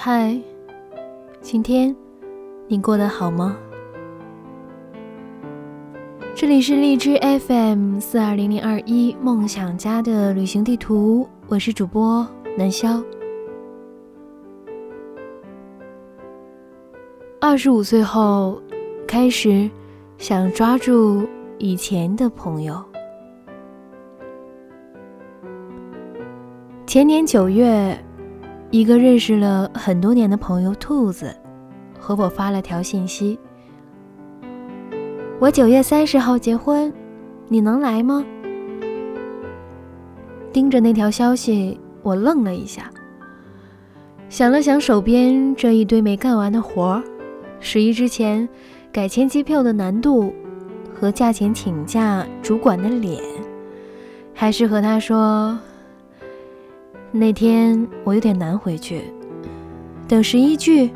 [0.00, 0.40] 嗨，
[1.40, 1.94] 今天
[2.68, 3.58] 你过得好吗？
[6.36, 12.24] 这里是荔枝 FM 四二零零二一梦想家的旅行地图，我是主播
[12.56, 13.02] 南潇。
[17.40, 18.62] 二十五岁后，
[19.04, 19.68] 开始
[20.16, 21.26] 想抓住
[21.58, 22.80] 以前的朋友。
[26.86, 27.98] 前年九月。
[28.70, 31.34] 一个认识了很多年的朋友兔子，
[31.98, 33.38] 和我发了条信息
[35.40, 36.92] ：“我九月三十号结婚，
[37.48, 38.22] 你能来吗？”
[40.52, 42.90] 盯着那条消息，我愣了一下，
[44.28, 47.02] 想了想手边这一堆没干完的活儿，
[47.60, 48.46] 十一之前
[48.92, 50.30] 改签机票的难度
[50.92, 53.22] 和价钱请假主管的脸，
[54.34, 55.58] 还是和他说。
[57.10, 59.02] 那天我有点难回去，
[60.06, 60.90] 等十一聚。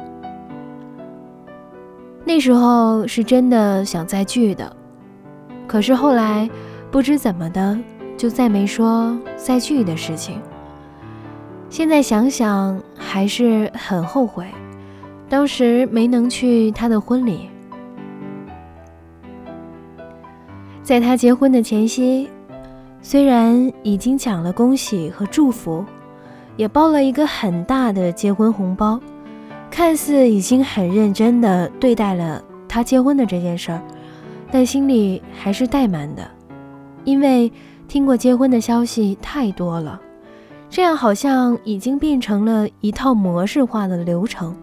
[2.24, 4.76] 那时候是真的想再聚的，
[5.66, 6.48] 可是后来
[6.90, 7.76] 不知怎么的，
[8.16, 10.40] 就再没说再聚的事情。
[11.68, 14.46] 现在想想还是很后悔，
[15.28, 17.48] 当时没能去他的婚礼。
[20.82, 22.28] 在他结婚的前夕，
[23.00, 25.82] 虽然已经讲了恭喜和祝福。
[26.56, 29.00] 也包了一个很大的结婚红包，
[29.70, 33.82] 看似已经很认真的对待了他结婚的这件事儿，
[34.50, 36.30] 但心里还是怠慢的，
[37.04, 37.50] 因为
[37.88, 40.00] 听过结婚的消息太多了，
[40.68, 44.56] 这样好像已经变成了一套模式化的流程，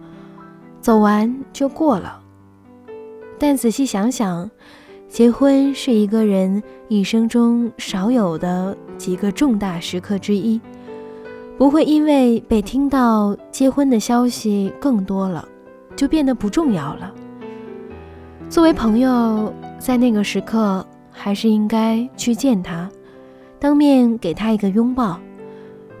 [0.80, 2.20] 走完就过了。
[3.38, 4.50] 但仔细想想，
[5.08, 10.60] 结婚是一个人一生中少有的几个重大时刻之一。
[11.60, 15.46] 不会因为被听到结婚的消息更多了，
[15.94, 17.12] 就变得不重要了。
[18.48, 22.88] 作为朋友，在那个时刻，还是应该去见他，
[23.58, 25.20] 当面给他一个拥抱，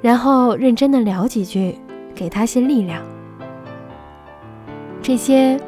[0.00, 1.78] 然后认真的聊几句，
[2.14, 3.02] 给他些力量。
[5.02, 5.60] 这些，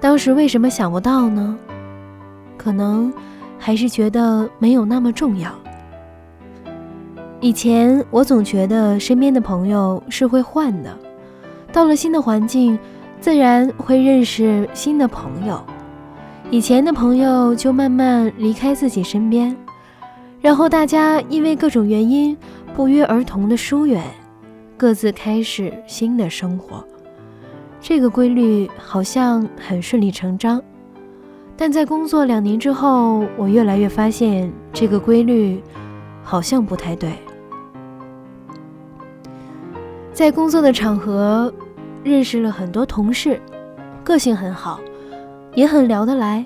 [0.00, 1.56] 当时为什么想不到呢？
[2.56, 3.12] 可能
[3.56, 5.52] 还是觉得没有那么重要。
[7.40, 10.98] 以前我总觉得身边的朋友是会换的，
[11.72, 12.76] 到了新的环境，
[13.20, 15.62] 自然会认识新的朋友，
[16.50, 19.56] 以前的朋友就慢慢离开自己身边，
[20.40, 22.36] 然后大家因为各种原因
[22.74, 24.02] 不约而同的疏远，
[24.76, 26.84] 各自开始新的生活。
[27.80, 30.60] 这个规律好像很顺理成章，
[31.56, 35.62] 但在工作两年之后，我越来越发现这个规律
[36.24, 37.12] 好像不太对。
[40.18, 41.54] 在工作的场合，
[42.02, 43.40] 认识了很多同事，
[44.02, 44.80] 个性很好，
[45.54, 46.44] 也很聊得来。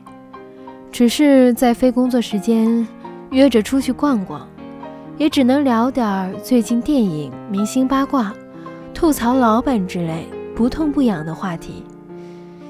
[0.91, 2.87] 只是在非工作时间
[3.31, 4.47] 约着出去逛逛，
[5.17, 8.35] 也只能聊点最近电影、明星八卦、
[8.93, 11.83] 吐槽老板之类不痛不痒的话题。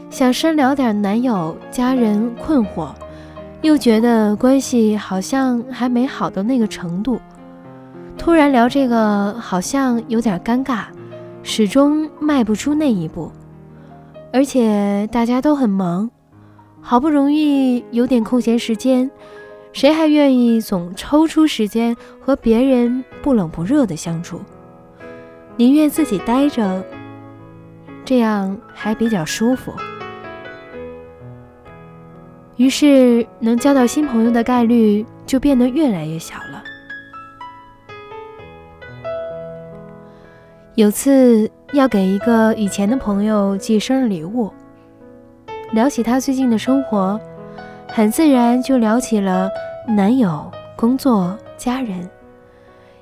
[0.09, 2.91] 想深聊点男友、家人困惑，
[3.61, 7.21] 又觉得关系好像还没好到那个程度。
[8.23, 10.85] 突然聊这个，好像有点尴尬，
[11.43, 13.33] 始终迈不出那一步。
[14.33, 16.09] 而且大家都很忙，
[16.81, 19.11] 好不容易有点空闲时间，
[19.73, 24.41] 谁还愿意总抽出时间和别人不冷不热的相处？
[25.57, 26.81] 宁愿自己待着，
[28.05, 29.73] 这样还比较舒服。
[32.57, 36.63] 于是，能交到新朋友的概率就变得越来越小了。
[40.75, 44.51] 有次要给一个以前的朋友寄生日礼物，
[45.73, 47.21] 聊起他最近的生活，
[47.89, 49.51] 很自然就聊起了
[49.87, 52.09] 男友、工作、家人，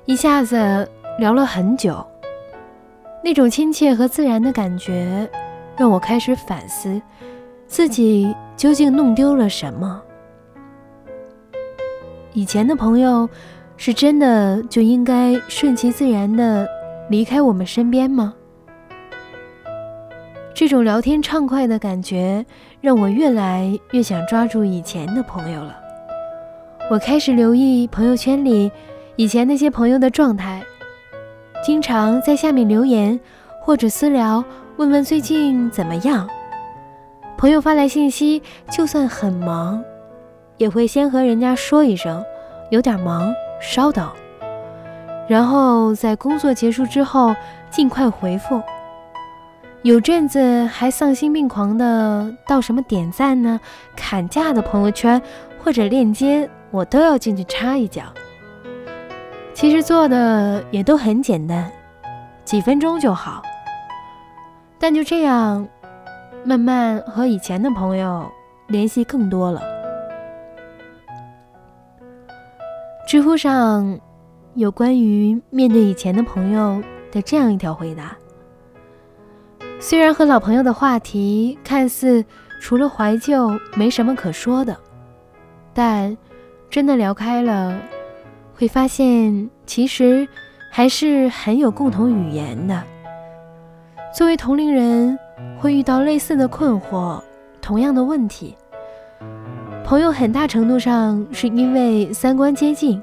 [0.03, 0.85] 一下子
[1.17, 2.05] 聊了很久。
[3.23, 5.29] 那种亲切和自然的感觉，
[5.77, 7.01] 让我开始反思
[7.67, 10.01] 自己究竟弄丢了什么。
[12.33, 13.29] 以前的朋友，
[13.77, 16.67] 是真的就应该顺其自然的。
[17.11, 18.33] 离开我们身边吗？
[20.53, 22.45] 这种聊天畅快的感觉
[22.79, 25.75] 让我越来越想抓住以前的朋友了。
[26.89, 28.71] 我开始留意朋友圈里
[29.17, 30.63] 以前那些朋友的状态，
[31.61, 33.19] 经常在下面留言
[33.59, 34.41] 或者私聊，
[34.77, 36.25] 问问最近怎么样。
[37.37, 38.41] 朋友发来信息，
[38.71, 39.83] 就算很忙，
[40.55, 42.23] 也会先和人家说一声
[42.69, 44.09] 有点忙，稍等。
[45.31, 47.33] 然后在工作结束之后
[47.69, 48.61] 尽快回复。
[49.81, 53.57] 有阵子还丧心病狂的到什么点赞呢、
[53.95, 55.21] 砍价的朋友圈
[55.63, 58.03] 或者链接，我都要进去插一脚。
[59.53, 61.71] 其实做的也都很简单，
[62.43, 63.41] 几分钟就好。
[64.77, 65.65] 但就这样，
[66.43, 68.29] 慢慢和以前的朋友
[68.67, 69.61] 联系更多了。
[73.07, 73.97] 知乎上
[74.55, 76.81] 有关于面对以前的朋友
[77.11, 78.15] 的这样一条回答：
[79.79, 82.23] 虽然和老朋友的话题看似
[82.59, 84.77] 除了怀旧没什么可说的，
[85.73, 86.17] 但
[86.69, 87.79] 真的聊开了，
[88.53, 90.27] 会发现其实
[90.69, 92.83] 还是很有共同语言的。
[94.13, 95.17] 作为同龄人，
[95.57, 97.21] 会遇到类似的困惑，
[97.61, 98.55] 同样的问题。
[99.85, 103.01] 朋友很大程度上是因为三观接近，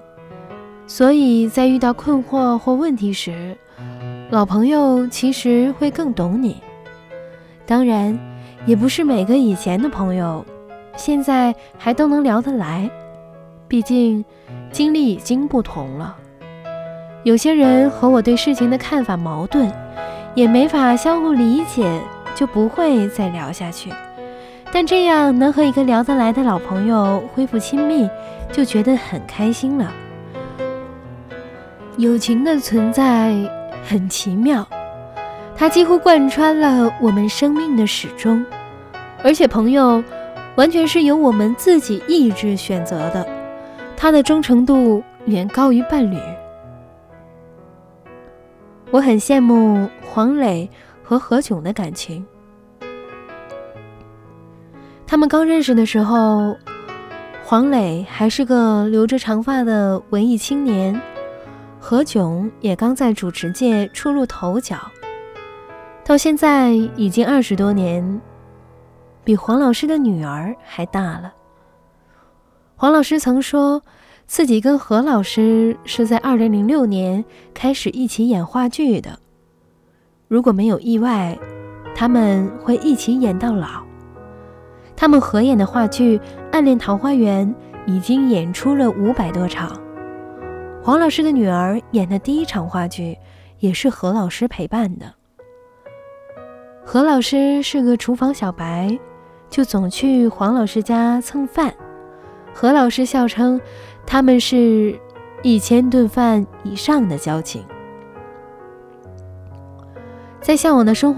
[0.89, 3.57] 所以在遇到困惑或问题时，
[4.31, 6.57] 老朋友其实会更懂你。
[7.65, 8.19] 当然，
[8.67, 10.45] 也不是每个以前的朋友，
[10.97, 12.91] 现在还都能聊得来。
[13.69, 14.25] 毕竟，
[14.73, 16.17] 经历已经不同了。
[17.23, 19.71] 有些人和我对事情的看法矛盾。
[20.35, 22.01] 也没法相互理解，
[22.33, 23.91] 就不会再聊下去。
[24.71, 28.09] 但这样能和一个聊得来的老朋友恢复亲密，
[28.53, 29.93] 就觉得很开心了。
[31.99, 33.35] 友情的存在
[33.83, 34.65] 很奇妙，
[35.57, 38.47] 它几乎贯穿了我们生命的始终。
[39.25, 40.01] 而且朋友
[40.55, 43.29] 完全是由我们自己意志选择的，
[43.97, 46.17] 它的忠诚度远高于伴侣。
[48.93, 50.71] 我很羡慕黄磊
[51.03, 52.25] 和何炅的感情。
[55.05, 56.57] 他们刚认识的时候，
[57.45, 61.01] 黄磊还是个留着长发的文艺青年，
[61.89, 64.77] 何炅也刚在主持界初露头角。
[66.05, 68.21] 到现在已经二十多年，
[69.25, 71.33] 比黄老师的女儿还大了。
[72.77, 73.83] 黄老师曾说。
[74.27, 77.25] 自己跟何老师是在二零零六年
[77.55, 79.19] 开始一起演话剧的，
[80.29, 81.39] 如果没有意外，
[81.95, 83.83] 他们会一起演到老。
[84.95, 86.19] 他们合演的话剧
[86.53, 87.49] 《暗恋桃花源》
[87.87, 89.81] 已经演出了五百多场。
[90.89, 93.19] 黄老师的女儿演的第一场话剧
[93.59, 95.13] 也是何老师陪伴的。
[96.83, 98.99] 何老师是个厨房小白，
[99.51, 101.75] 就总去黄老师家蹭饭。
[102.55, 103.61] 何老师笑称。
[104.07, 104.99] 他们是
[105.43, 107.63] 一千顿饭以上的交情，
[110.41, 111.17] 在向往的生活。